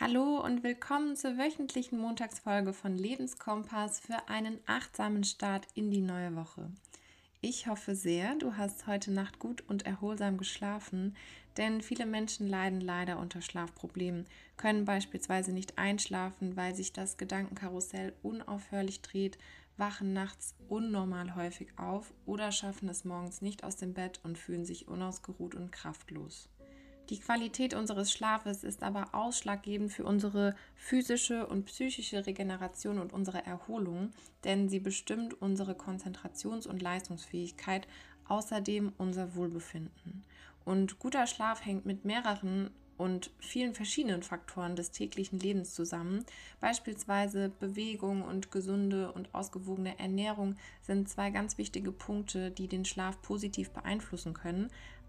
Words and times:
Hallo 0.00 0.40
und 0.44 0.62
willkommen 0.62 1.16
zur 1.16 1.38
wöchentlichen 1.38 1.98
Montagsfolge 1.98 2.72
von 2.72 2.96
Lebenskompass 2.96 3.98
für 3.98 4.28
einen 4.28 4.60
achtsamen 4.64 5.24
Start 5.24 5.66
in 5.74 5.90
die 5.90 6.02
neue 6.02 6.36
Woche. 6.36 6.70
Ich 7.40 7.66
hoffe 7.66 7.96
sehr, 7.96 8.36
du 8.36 8.56
hast 8.56 8.86
heute 8.86 9.10
Nacht 9.10 9.40
gut 9.40 9.64
und 9.66 9.86
erholsam 9.86 10.36
geschlafen, 10.38 11.16
denn 11.56 11.82
viele 11.82 12.06
Menschen 12.06 12.46
leiden 12.46 12.80
leider 12.80 13.18
unter 13.18 13.42
Schlafproblemen, 13.42 14.26
können 14.56 14.84
beispielsweise 14.84 15.50
nicht 15.52 15.78
einschlafen, 15.78 16.56
weil 16.56 16.76
sich 16.76 16.92
das 16.92 17.16
Gedankenkarussell 17.16 18.12
unaufhörlich 18.22 19.02
dreht, 19.02 19.36
wachen 19.78 20.12
nachts 20.12 20.54
unnormal 20.68 21.34
häufig 21.34 21.76
auf 21.76 22.14
oder 22.24 22.52
schaffen 22.52 22.88
es 22.88 23.04
morgens 23.04 23.42
nicht 23.42 23.64
aus 23.64 23.74
dem 23.74 23.94
Bett 23.94 24.20
und 24.22 24.38
fühlen 24.38 24.64
sich 24.64 24.86
unausgeruht 24.86 25.56
und 25.56 25.72
kraftlos. 25.72 26.48
Die 27.10 27.20
Qualität 27.20 27.72
unseres 27.72 28.12
Schlafes 28.12 28.64
ist 28.64 28.82
aber 28.82 29.14
ausschlaggebend 29.14 29.90
für 29.92 30.04
unsere 30.04 30.54
physische 30.74 31.46
und 31.46 31.64
psychische 31.64 32.26
Regeneration 32.26 32.98
und 32.98 33.14
unsere 33.14 33.46
Erholung, 33.46 34.10
denn 34.44 34.68
sie 34.68 34.80
bestimmt 34.80 35.40
unsere 35.40 35.72
Konzentrations- 35.72 36.66
und 36.66 36.82
Leistungsfähigkeit, 36.82 37.88
außerdem 38.26 38.92
unser 38.98 39.34
Wohlbefinden. 39.34 40.22
Und 40.66 40.98
guter 40.98 41.26
Schlaf 41.26 41.64
hängt 41.64 41.86
mit 41.86 42.04
mehreren 42.04 42.70
und 42.98 43.30
vielen 43.38 43.74
verschiedenen 43.74 44.22
Faktoren 44.22 44.76
des 44.76 44.90
täglichen 44.90 45.38
Lebens 45.38 45.72
zusammen. 45.72 46.24
Beispielsweise 46.60 47.48
Bewegung 47.48 48.22
und 48.22 48.50
gesunde 48.50 49.12
und 49.12 49.34
ausgewogene 49.34 49.98
Ernährung 49.98 50.56
sind 50.82 51.08
zwei 51.08 51.30
ganz 51.30 51.56
wichtige 51.56 51.92
Punkte, 51.92 52.50
die 52.50 52.66
den 52.66 52.84
Schlaf 52.84 53.22
positiv 53.22 53.70
beeinflussen 53.70 54.34
können 54.34 54.68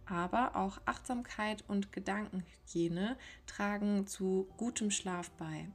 aber 0.09 0.55
auch 0.55 0.79
Achtsamkeit 0.85 1.63
und 1.67 1.91
Gedankenhygiene 1.91 3.17
tragen 3.45 4.07
zu 4.07 4.47
gutem 4.57 4.91
Schlaf 4.91 5.29
bei. 5.31 5.67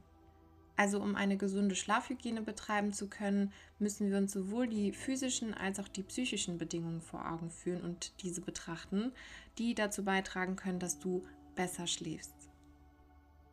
Also 0.77 1.01
um 1.01 1.15
eine 1.15 1.37
gesunde 1.37 1.75
Schlafhygiene 1.75 2.41
betreiben 2.41 2.91
zu 2.91 3.07
können, 3.07 3.53
müssen 3.79 4.09
wir 4.09 4.17
uns 4.17 4.33
sowohl 4.33 4.67
die 4.67 4.91
physischen 4.91 5.53
als 5.53 5.79
auch 5.79 5.87
die 5.87 6.03
psychischen 6.03 6.57
Bedingungen 6.57 7.01
vor 7.01 7.31
Augen 7.31 7.49
führen 7.49 7.81
und 7.81 8.21
diese 8.21 8.41
betrachten, 8.41 9.13
die 9.57 9.73
dazu 9.73 10.03
beitragen 10.03 10.57
können, 10.57 10.79
dass 10.79 10.99
du 10.99 11.25
besser 11.55 11.87
schläfst. 11.87 12.33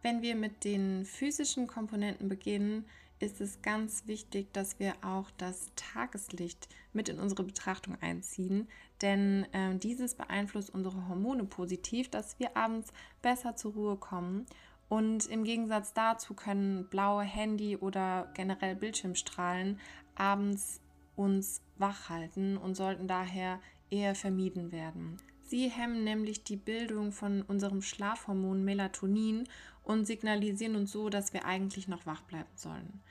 Wenn 0.02 0.20
wir 0.20 0.34
mit 0.34 0.64
den 0.64 1.04
physischen 1.04 1.68
Komponenten 1.68 2.28
beginnen, 2.28 2.86
ist 3.22 3.40
es 3.40 3.62
ganz 3.62 4.06
wichtig, 4.06 4.52
dass 4.52 4.78
wir 4.80 4.94
auch 5.02 5.30
das 5.38 5.70
Tageslicht 5.76 6.68
mit 6.92 7.08
in 7.08 7.20
unsere 7.20 7.44
Betrachtung 7.44 7.96
einziehen, 8.00 8.68
denn 9.00 9.46
äh, 9.52 9.76
dieses 9.76 10.16
beeinflusst 10.16 10.74
unsere 10.74 11.08
Hormone 11.08 11.44
positiv, 11.44 12.10
dass 12.10 12.38
wir 12.38 12.56
abends 12.56 12.92
besser 13.22 13.56
zur 13.56 13.72
Ruhe 13.72 13.96
kommen. 13.96 14.44
Und 14.88 15.26
im 15.26 15.44
Gegensatz 15.44 15.94
dazu 15.94 16.34
können 16.34 16.88
blaue 16.88 17.22
Handy 17.22 17.76
oder 17.76 18.30
generell 18.34 18.74
Bildschirmstrahlen 18.74 19.78
abends 20.16 20.80
uns 21.16 21.62
wach 21.78 22.10
halten 22.10 22.56
und 22.56 22.74
sollten 22.74 23.06
daher 23.08 23.60
eher 23.90 24.14
vermieden 24.14 24.72
werden. 24.72 25.18
Sie 25.52 25.68
hemmen 25.68 26.02
nämlich 26.02 26.44
die 26.44 26.56
Bildung 26.56 27.12
von 27.12 27.42
unserem 27.42 27.82
Schlafhormon 27.82 28.64
Melatonin 28.64 29.46
und 29.82 30.06
signalisieren 30.06 30.76
uns 30.76 30.92
so, 30.92 31.10
dass 31.10 31.34
wir 31.34 31.44
eigentlich 31.44 31.88
noch 31.88 32.06
wach 32.06 32.22
bleiben 32.22 32.48
sollen. 32.54 33.02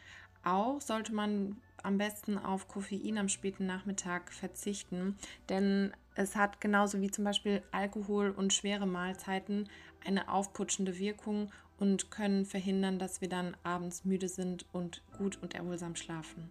Auch 0.43 0.81
sollte 0.81 1.13
man 1.13 1.57
am 1.83 1.99
besten 1.99 2.39
auf 2.39 2.67
Koffein 2.67 3.19
am 3.19 3.29
späten 3.29 3.67
Nachmittag 3.67 4.33
verzichten, 4.33 5.19
denn 5.49 5.93
es 6.15 6.35
hat 6.35 6.59
genauso 6.59 6.99
wie 6.99 7.11
zum 7.11 7.25
Beispiel 7.25 7.61
Alkohol 7.69 8.31
und 8.31 8.53
schwere 8.53 8.87
Mahlzeiten 8.87 9.69
eine 10.03 10.27
aufputschende 10.27 10.97
Wirkung 10.97 11.51
und 11.77 12.09
können 12.09 12.47
verhindern, 12.47 12.97
dass 12.97 13.21
wir 13.21 13.29
dann 13.29 13.55
abends 13.61 14.03
müde 14.03 14.29
sind 14.29 14.65
und 14.71 15.03
gut 15.15 15.37
und 15.43 15.53
erholsam 15.53 15.95
schlafen. 15.95 16.49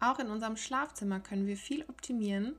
Auch 0.00 0.18
in 0.18 0.28
unserem 0.28 0.56
Schlafzimmer 0.56 1.20
können 1.20 1.46
wir 1.46 1.58
viel 1.58 1.84
optimieren, 1.90 2.56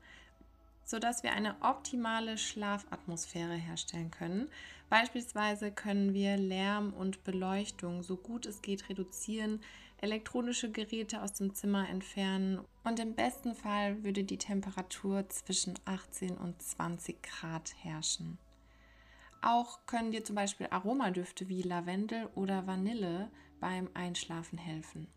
sodass 0.91 1.23
wir 1.23 1.31
eine 1.31 1.55
optimale 1.61 2.37
Schlafatmosphäre 2.37 3.55
herstellen 3.55 4.11
können. 4.11 4.49
Beispielsweise 4.89 5.71
können 5.71 6.13
wir 6.13 6.35
Lärm 6.35 6.91
und 6.91 7.23
Beleuchtung 7.23 8.03
so 8.03 8.17
gut 8.17 8.45
es 8.45 8.61
geht 8.61 8.89
reduzieren, 8.89 9.61
elektronische 10.01 10.69
Geräte 10.69 11.21
aus 11.21 11.31
dem 11.31 11.55
Zimmer 11.55 11.87
entfernen 11.87 12.59
und 12.83 12.99
im 12.99 13.15
besten 13.15 13.55
Fall 13.55 14.03
würde 14.03 14.25
die 14.25 14.37
Temperatur 14.37 15.29
zwischen 15.29 15.75
18 15.85 16.37
und 16.37 16.61
20 16.61 17.23
Grad 17.23 17.73
herrschen. 17.81 18.37
Auch 19.41 19.85
können 19.85 20.11
dir 20.11 20.25
zum 20.25 20.35
Beispiel 20.35 20.67
Aromadüfte 20.71 21.47
wie 21.47 21.61
Lavendel 21.61 22.27
oder 22.35 22.67
Vanille 22.67 23.31
beim 23.61 23.89
Einschlafen 23.93 24.57
helfen. 24.57 25.07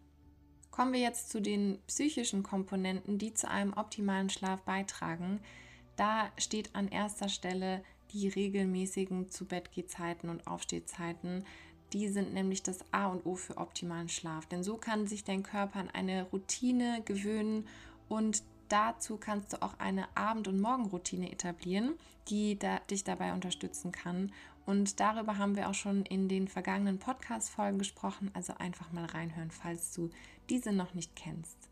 Kommen 0.71 0.93
wir 0.93 1.01
jetzt 1.01 1.31
zu 1.31 1.41
den 1.41 1.79
psychischen 1.87 2.43
Komponenten, 2.43 3.19
die 3.19 3.35
zu 3.35 3.49
einem 3.49 3.73
optimalen 3.75 4.31
Schlaf 4.31 4.63
beitragen. 4.63 5.41
Da 5.97 6.31
steht 6.39 6.75
an 6.75 6.89
erster 6.89 7.29
Stelle 7.29 7.83
die 8.13 8.29
regelmäßigen 8.29 9.29
Zu-Bett-Gehzeiten 9.29 10.29
und 10.29 10.47
Aufstehzeiten. 10.47 11.45
Die 11.93 12.09
sind 12.09 12.33
nämlich 12.33 12.63
das 12.63 12.85
A 12.93 13.07
und 13.07 13.25
O 13.27 13.35
für 13.37 13.57
optimalen 13.57 14.09
Schlaf. 14.09 14.47
Denn 14.47 14.65
so 14.65 14.77
kann 14.77 15.07
sich 15.07 15.25
dein 15.25 15.43
Körper 15.43 15.81
an 15.81 15.91
eine 15.91 16.25
Routine 16.31 17.03
gewöhnen 17.05 17.69
und 18.09 18.43
dazu 18.69 19.17
kannst 19.17 19.53
du 19.53 19.63
auch 19.63 19.79
eine 19.79 20.17
Abend- 20.17 20.49
und 20.49 20.61
Morgenroutine 20.61 21.31
etablieren, 21.31 21.95
die 22.29 22.59
da, 22.59 22.79
dich 22.91 23.05
dabei 23.05 23.33
unterstützen 23.33 23.93
kann. 23.93 24.33
Und 24.67 24.99
darüber 24.99 25.37
haben 25.37 25.57
wir 25.57 25.69
auch 25.69 25.75
schon 25.75 26.05
in 26.07 26.29
den 26.29 26.49
vergangenen 26.49 26.99
Podcast-Folgen 26.99 27.79
gesprochen. 27.79 28.31
Also 28.35 28.55
einfach 28.55 28.91
mal 28.93 29.05
reinhören, 29.05 29.51
falls 29.51 29.93
du 29.93 30.11
diese 30.49 30.73
noch 30.73 30.95
nicht 30.95 31.15
kennst. 31.15 31.69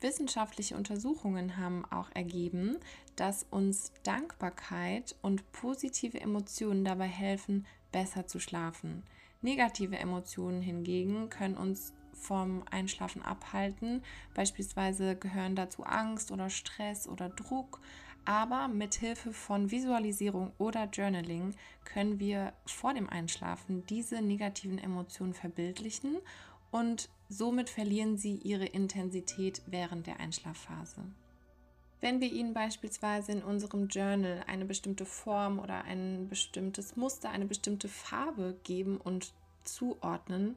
Wissenschaftliche 0.00 0.76
Untersuchungen 0.76 1.56
haben 1.56 1.84
auch 1.86 2.08
ergeben, 2.14 2.76
dass 3.16 3.44
uns 3.50 3.92
Dankbarkeit 4.04 5.16
und 5.22 5.50
positive 5.52 6.20
Emotionen 6.20 6.84
dabei 6.84 7.08
helfen, 7.08 7.66
besser 7.90 8.26
zu 8.26 8.38
schlafen. 8.38 9.02
Negative 9.42 9.96
Emotionen 9.98 10.62
hingegen 10.62 11.30
können 11.30 11.56
uns 11.56 11.92
vom 12.12 12.64
Einschlafen 12.70 13.22
abhalten. 13.22 14.02
Beispielsweise 14.34 15.16
gehören 15.16 15.56
dazu 15.56 15.84
Angst 15.84 16.30
oder 16.30 16.50
Stress 16.50 17.08
oder 17.08 17.28
Druck. 17.28 17.80
Aber 18.24 18.68
mit 18.68 18.94
Hilfe 18.94 19.32
von 19.32 19.70
Visualisierung 19.70 20.52
oder 20.58 20.84
Journaling 20.84 21.54
können 21.84 22.20
wir 22.20 22.52
vor 22.66 22.92
dem 22.92 23.08
Einschlafen 23.08 23.86
diese 23.86 24.20
negativen 24.20 24.78
Emotionen 24.78 25.32
verbildlichen 25.32 26.18
und 26.70 27.08
somit 27.28 27.70
verlieren 27.70 28.16
sie 28.16 28.36
ihre 28.36 28.66
Intensität 28.66 29.62
während 29.66 30.06
der 30.06 30.20
Einschlafphase. 30.20 31.02
Wenn 32.00 32.20
wir 32.20 32.32
ihnen 32.32 32.54
beispielsweise 32.54 33.32
in 33.32 33.42
unserem 33.42 33.88
Journal 33.88 34.44
eine 34.46 34.64
bestimmte 34.64 35.04
Form 35.04 35.58
oder 35.58 35.84
ein 35.84 36.28
bestimmtes 36.28 36.96
Muster, 36.96 37.30
eine 37.30 37.46
bestimmte 37.46 37.88
Farbe 37.88 38.56
geben 38.62 38.98
und 38.98 39.32
zuordnen, 39.64 40.56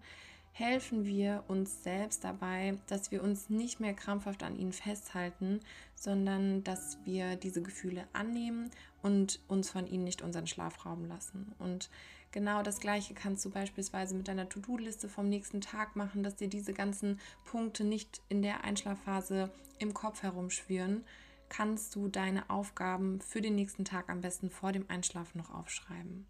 helfen 0.53 1.05
wir 1.05 1.43
uns 1.47 1.83
selbst 1.83 2.23
dabei, 2.23 2.77
dass 2.87 3.11
wir 3.11 3.23
uns 3.23 3.49
nicht 3.49 3.79
mehr 3.79 3.93
krampfhaft 3.93 4.43
an 4.43 4.57
ihnen 4.57 4.73
festhalten, 4.73 5.61
sondern 5.95 6.63
dass 6.63 6.97
wir 7.05 7.37
diese 7.37 7.61
Gefühle 7.61 8.05
annehmen 8.13 8.69
und 9.01 9.39
uns 9.47 9.69
von 9.69 9.87
ihnen 9.87 10.03
nicht 10.03 10.21
unseren 10.21 10.47
Schlaf 10.47 10.85
rauben 10.85 11.05
lassen. 11.05 11.53
Und 11.57 11.89
genau 12.31 12.63
das 12.63 12.79
Gleiche 12.79 13.13
kannst 13.13 13.43
du 13.45 13.49
beispielsweise 13.49 14.15
mit 14.15 14.27
deiner 14.27 14.49
To-Do-Liste 14.49 15.09
vom 15.09 15.29
nächsten 15.29 15.61
Tag 15.61 15.95
machen, 15.95 16.23
dass 16.23 16.35
dir 16.35 16.47
diese 16.47 16.73
ganzen 16.73 17.19
Punkte 17.45 17.83
nicht 17.83 18.21
in 18.29 18.41
der 18.41 18.63
Einschlafphase 18.63 19.51
im 19.79 19.93
Kopf 19.93 20.23
herumschwirren. 20.23 21.03
Kannst 21.49 21.95
du 21.95 22.07
deine 22.07 22.49
Aufgaben 22.49 23.19
für 23.21 23.41
den 23.41 23.55
nächsten 23.55 23.83
Tag 23.83 24.09
am 24.09 24.21
besten 24.21 24.49
vor 24.49 24.71
dem 24.71 24.89
Einschlafen 24.89 25.37
noch 25.37 25.53
aufschreiben. 25.53 26.25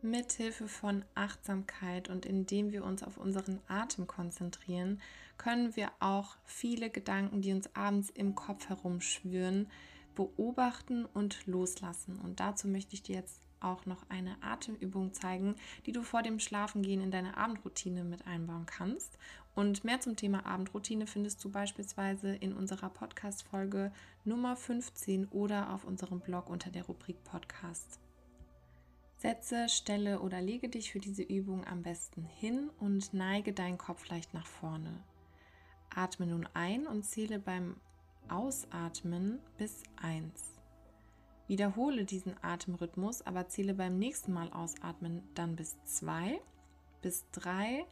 Mit 0.00 0.30
Hilfe 0.32 0.68
von 0.68 1.04
Achtsamkeit 1.16 2.08
und 2.08 2.24
indem 2.24 2.70
wir 2.70 2.84
uns 2.84 3.02
auf 3.02 3.18
unseren 3.18 3.58
Atem 3.66 4.06
konzentrieren, 4.06 5.00
können 5.38 5.74
wir 5.74 5.90
auch 5.98 6.36
viele 6.44 6.88
Gedanken, 6.88 7.42
die 7.42 7.52
uns 7.52 7.74
abends 7.74 8.10
im 8.10 8.36
Kopf 8.36 8.68
herumschwirren, 8.68 9.68
beobachten 10.14 11.04
und 11.04 11.46
loslassen. 11.46 12.16
Und 12.20 12.38
dazu 12.38 12.68
möchte 12.68 12.94
ich 12.94 13.02
dir 13.02 13.16
jetzt 13.16 13.40
auch 13.60 13.86
noch 13.86 14.08
eine 14.08 14.36
Atemübung 14.42 15.12
zeigen, 15.12 15.54
die 15.86 15.92
du 15.92 16.02
vor 16.02 16.22
dem 16.22 16.38
Schlafengehen 16.38 17.00
in 17.00 17.10
deine 17.10 17.36
Abendroutine 17.36 18.04
mit 18.04 18.26
einbauen 18.26 18.66
kannst. 18.66 19.18
Und 19.54 19.82
mehr 19.84 20.00
zum 20.00 20.16
Thema 20.16 20.46
Abendroutine 20.46 21.06
findest 21.06 21.44
du 21.44 21.50
beispielsweise 21.50 22.34
in 22.34 22.52
unserer 22.52 22.90
Podcast-Folge 22.90 23.92
Nummer 24.24 24.56
15 24.56 25.26
oder 25.28 25.72
auf 25.72 25.84
unserem 25.84 26.20
Blog 26.20 26.48
unter 26.48 26.70
der 26.70 26.84
Rubrik 26.84 27.22
Podcast. 27.24 27.98
Setze, 29.16 29.68
stelle 29.68 30.20
oder 30.20 30.40
lege 30.40 30.68
dich 30.68 30.92
für 30.92 31.00
diese 31.00 31.24
Übung 31.24 31.66
am 31.66 31.82
besten 31.82 32.22
hin 32.22 32.70
und 32.78 33.12
neige 33.12 33.52
deinen 33.52 33.78
Kopf 33.78 34.08
leicht 34.08 34.32
nach 34.32 34.46
vorne. 34.46 35.02
Atme 35.92 36.28
nun 36.28 36.48
ein 36.54 36.86
und 36.86 37.04
zähle 37.04 37.40
beim 37.40 37.76
Ausatmen 38.28 39.40
bis 39.56 39.82
1. 40.00 40.57
Wiederhole 41.48 42.04
diesen 42.04 42.34
Atemrhythmus, 42.42 43.22
aber 43.22 43.48
zähle 43.48 43.74
beim 43.74 43.98
nächsten 43.98 44.32
Mal 44.32 44.52
ausatmen 44.52 45.22
dann 45.34 45.56
bis 45.56 45.76
2 45.84 46.40
bis 47.02 47.24
3, 47.32 47.84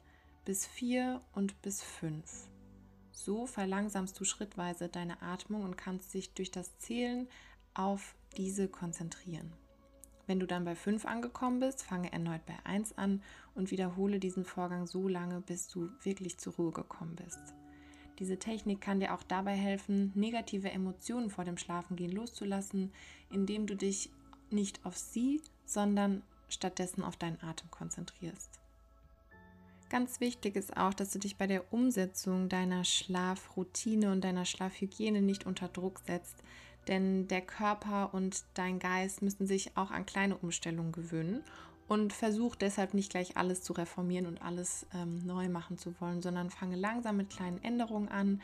bis 0.45 0.67
4 0.67 1.21
und 1.33 1.61
bis 1.63 1.83
5. 1.83 2.49
So 3.11 3.47
verlangsamst 3.47 4.19
du 4.19 4.25
schrittweise 4.25 4.89
deine 4.89 5.23
Atmung 5.23 5.63
und 5.63 5.77
kannst 5.77 6.13
dich 6.15 6.35
durch 6.35 6.51
das 6.51 6.79
Zählen 6.79 7.29
auf 7.75 8.15
diese 8.37 8.69
konzentrieren. 8.69 9.53
Wenn 10.27 10.41
du 10.41 10.47
dann 10.47 10.65
bei 10.65 10.75
5 10.75 11.07
angekommen 11.07 11.61
bist, 11.61 11.83
fange 11.83 12.13
erneut 12.13 12.45
bei 12.47 12.57
1 12.65 12.99
an 12.99 13.23
und 13.55 13.71
wiederhole 13.71 14.19
diesen 14.19 14.45
Vorgang 14.45 14.87
so 14.87 15.09
lange, 15.09 15.41
bis 15.41 15.69
du 15.69 15.89
wirklich 16.03 16.39
zur 16.39 16.55
Ruhe 16.55 16.73
gekommen 16.73 17.17
bist. 17.17 17.55
Diese 18.19 18.39
Technik 18.39 18.81
kann 18.81 19.01
dir 19.01 19.15
auch 19.15 19.23
dabei 19.23 19.55
helfen, 19.55 20.13
negative 20.15 20.71
Emotionen 20.71 21.31
vor 21.31 21.45
dem 21.45 21.59
Schlafengehen 21.59 22.13
loszulassen, 22.13 22.93
indem 23.31 23.67
du 23.67 23.77
dich 23.77 24.11
nicht 24.51 24.85
auf 24.87 24.97
sie, 24.97 25.43
sondern 25.65 26.23
stattdessen 26.49 27.03
auf 27.03 27.17
deinen 27.17 27.41
Atem 27.43 27.71
konzentrierst. 27.71 28.61
Ganz 29.89 30.21
wichtig 30.21 30.57
ist 30.57 30.77
auch, 30.77 30.95
dass 30.95 31.13
du 31.13 31.19
dich 31.19 31.37
bei 31.37 31.47
der 31.47 31.73
Umsetzung 31.73 32.49
deiner 32.49 32.85
Schlafroutine 32.85 34.11
und 34.11 34.23
deiner 34.23 34.45
Schlafhygiene 34.45 35.23
nicht 35.23 35.47
unter 35.47 35.69
Druck 35.69 36.01
setzt, 36.01 36.43
denn 36.89 37.29
der 37.29 37.43
Körper 37.43 38.13
und 38.15 38.45
dein 38.55 38.79
Geist 38.79 39.23
müssen 39.23 39.47
sich 39.47 39.77
auch 39.77 39.91
an 39.91 40.07
kleine 40.07 40.37
Umstellungen 40.37 40.93
gewöhnen 40.93 41.45
und 41.89 42.13
versuch 42.13 42.57
deshalb 42.57 42.95
nicht 42.95 43.11
gleich 43.11 43.37
alles 43.37 43.63
zu 43.63 43.73
reformieren 43.73 44.27
und 44.27 44.43
alles 44.43 44.87
ähm, 44.95 45.25
neu 45.25 45.49
machen 45.49 45.79
zu 45.79 45.99
wollen, 46.01 46.23
sondern 46.23 46.51
fange 46.51 46.77
langsam 46.77 47.17
mit 47.17 47.31
kleinen 47.31 47.63
Änderungen 47.63 48.09
an. 48.09 48.41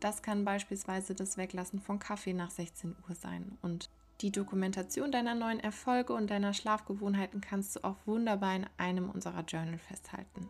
Das 0.00 0.22
kann 0.22 0.44
beispielsweise 0.44 1.14
das 1.14 1.36
Weglassen 1.36 1.80
von 1.80 1.98
Kaffee 1.98 2.32
nach 2.32 2.50
16 2.50 2.94
Uhr 3.08 3.14
sein. 3.14 3.58
Und 3.62 3.90
die 4.20 4.32
Dokumentation 4.32 5.12
deiner 5.12 5.34
neuen 5.34 5.60
Erfolge 5.60 6.12
und 6.12 6.30
deiner 6.30 6.54
Schlafgewohnheiten 6.54 7.40
kannst 7.40 7.76
du 7.76 7.84
auch 7.84 7.96
wunderbar 8.06 8.56
in 8.56 8.66
einem 8.76 9.10
unserer 9.10 9.42
Journal 9.42 9.78
festhalten. 9.78 10.48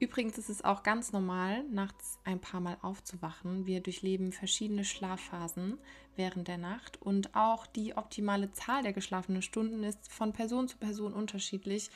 Übrigens 0.00 0.38
ist 0.38 0.48
es 0.48 0.62
auch 0.62 0.84
ganz 0.84 1.10
normal, 1.10 1.64
nachts 1.64 2.20
ein 2.22 2.40
paar 2.40 2.60
Mal 2.60 2.76
aufzuwachen. 2.82 3.66
Wir 3.66 3.80
durchleben 3.80 4.30
verschiedene 4.30 4.84
Schlafphasen 4.84 5.78
während 6.14 6.46
der 6.46 6.58
Nacht 6.58 7.02
und 7.02 7.34
auch 7.34 7.66
die 7.66 7.96
optimale 7.96 8.52
Zahl 8.52 8.84
der 8.84 8.92
geschlafenen 8.92 9.42
Stunden 9.42 9.82
ist 9.82 10.12
von 10.12 10.32
Person 10.32 10.68
zu 10.68 10.76
Person 10.76 11.12
unterschiedlich, 11.12 11.90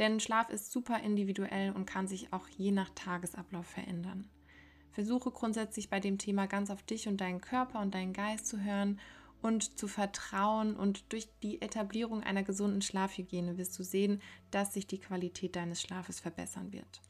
denn 0.00 0.18
Schlaf 0.18 0.50
ist 0.50 0.72
super 0.72 1.00
individuell 1.00 1.70
und 1.70 1.86
kann 1.86 2.08
sich 2.08 2.32
auch 2.32 2.48
je 2.48 2.72
nach 2.72 2.90
Tagesablauf 2.90 3.66
verändern. 3.66 4.28
Versuche 4.90 5.30
grundsätzlich 5.30 5.88
bei 5.90 6.00
dem 6.00 6.18
Thema 6.18 6.46
ganz 6.46 6.70
auf 6.70 6.82
dich 6.82 7.06
und 7.06 7.20
deinen 7.20 7.40
Körper 7.40 7.80
und 7.80 7.94
deinen 7.94 8.12
Geist 8.12 8.48
zu 8.48 8.60
hören 8.64 8.98
und 9.42 9.78
zu 9.78 9.86
vertrauen 9.86 10.74
und 10.74 11.12
durch 11.12 11.28
die 11.42 11.62
Etablierung 11.62 12.24
einer 12.24 12.42
gesunden 12.42 12.82
Schlafhygiene 12.82 13.58
wirst 13.58 13.78
du 13.78 13.84
sehen, 13.84 14.20
dass 14.50 14.74
sich 14.74 14.88
die 14.88 14.98
Qualität 14.98 15.54
deines 15.54 15.80
Schlafes 15.80 16.18
verbessern 16.18 16.72
wird. 16.72 17.02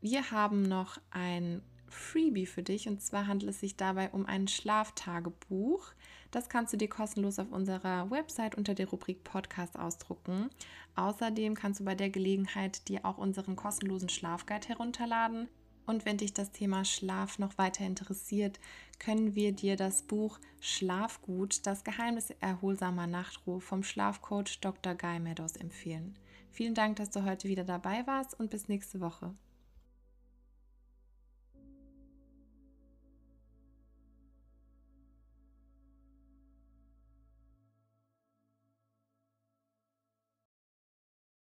Wir 0.00 0.30
haben 0.30 0.62
noch 0.62 0.98
ein 1.10 1.60
Freebie 1.88 2.46
für 2.46 2.62
dich 2.62 2.88
und 2.88 3.02
zwar 3.02 3.26
handelt 3.26 3.50
es 3.50 3.60
sich 3.60 3.76
dabei 3.76 4.10
um 4.10 4.26
ein 4.26 4.46
Schlaftagebuch. 4.46 5.92
Das 6.30 6.48
kannst 6.48 6.72
du 6.72 6.76
dir 6.76 6.88
kostenlos 6.88 7.38
auf 7.38 7.50
unserer 7.50 8.10
Website 8.10 8.54
unter 8.54 8.74
der 8.74 8.88
Rubrik 8.88 9.24
Podcast 9.24 9.76
ausdrucken. 9.78 10.50
Außerdem 10.94 11.54
kannst 11.54 11.80
du 11.80 11.84
bei 11.84 11.96
der 11.96 12.10
Gelegenheit 12.10 12.88
dir 12.88 13.04
auch 13.04 13.18
unseren 13.18 13.56
kostenlosen 13.56 14.08
Schlafguide 14.08 14.68
herunterladen. 14.68 15.48
Und 15.86 16.04
wenn 16.04 16.18
dich 16.18 16.34
das 16.34 16.52
Thema 16.52 16.84
Schlaf 16.84 17.38
noch 17.38 17.56
weiter 17.56 17.84
interessiert, 17.84 18.60
können 18.98 19.34
wir 19.34 19.52
dir 19.52 19.74
das 19.74 20.02
Buch 20.02 20.38
Schlafgut, 20.60 21.66
das 21.66 21.82
Geheimnis 21.82 22.30
erholsamer 22.40 23.06
Nachtruhe 23.06 23.60
vom 23.60 23.82
Schlafcoach 23.82 24.60
Dr. 24.60 24.94
Guy 24.94 25.18
Meadows 25.18 25.56
empfehlen. 25.56 26.14
Vielen 26.52 26.74
Dank, 26.74 26.96
dass 26.96 27.10
du 27.10 27.24
heute 27.24 27.48
wieder 27.48 27.64
dabei 27.64 28.06
warst 28.06 28.38
und 28.38 28.50
bis 28.50 28.68
nächste 28.68 29.00
Woche. 29.00 29.34